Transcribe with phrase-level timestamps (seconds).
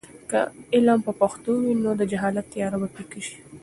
[0.29, 0.39] که
[0.75, 3.37] علم په پښتو وي، نو د جهل تیاره به پیکه سي.